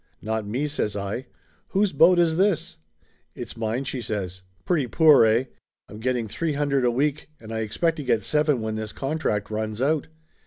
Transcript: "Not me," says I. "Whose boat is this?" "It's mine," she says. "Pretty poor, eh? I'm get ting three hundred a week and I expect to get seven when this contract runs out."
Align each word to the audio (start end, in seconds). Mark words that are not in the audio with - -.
"Not 0.19 0.47
me," 0.47 0.65
says 0.65 0.95
I. 0.95 1.27
"Whose 1.67 1.93
boat 1.93 2.17
is 2.17 2.37
this?" 2.37 2.77
"It's 3.35 3.55
mine," 3.55 3.83
she 3.83 4.01
says. 4.01 4.41
"Pretty 4.65 4.87
poor, 4.87 5.25
eh? 5.25 5.43
I'm 5.87 5.99
get 5.99 6.13
ting 6.13 6.27
three 6.27 6.53
hundred 6.53 6.85
a 6.85 6.89
week 6.89 7.29
and 7.39 7.51
I 7.53 7.59
expect 7.59 7.97
to 7.97 8.03
get 8.03 8.23
seven 8.23 8.61
when 8.61 8.77
this 8.77 8.93
contract 8.93 9.51
runs 9.51 9.79
out." 9.79 10.07